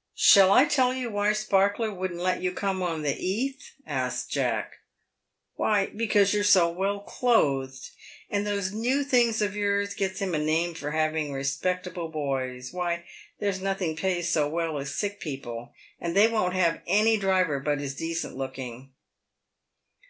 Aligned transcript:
"Shall 0.14 0.52
I 0.52 0.66
tell 0.66 0.92
you 0.92 1.08
why 1.08 1.32
Sparkler 1.32 1.90
wouldn't 1.90 2.20
let 2.20 2.42
you 2.42 2.52
come 2.52 2.82
on 2.82 3.00
the 3.00 3.14
'eath?" 3.16 3.72
asked 3.86 4.30
Jack. 4.30 4.74
"Why, 5.54 5.86
because 5.86 6.34
you're 6.34 6.44
so 6.44 6.68
well 6.70 7.00
clothed, 7.00 7.88
and 8.28 8.46
those 8.46 8.70
new 8.70 9.02
things 9.02 9.40
of 9.40 9.56
yours 9.56 9.94
gets 9.94 10.20
him 10.20 10.34
a 10.34 10.38
name 10.38 10.74
for 10.74 10.90
having 10.90 11.32
respectable 11.32 12.08
boys. 12.10 12.70
"Why, 12.70 13.06
there's 13.38 13.62
nothing 13.62 13.96
pays 13.96 14.28
so 14.28 14.46
well 14.46 14.76
as 14.76 14.94
sick 14.94 15.20
people, 15.20 15.72
and 15.98 16.14
they 16.14 16.28
won't 16.28 16.52
have 16.52 16.82
any 16.86 17.16
driver 17.16 17.58
but 17.58 17.80
is 17.80 17.94
decent 17.94 18.36
looking." 18.36 18.90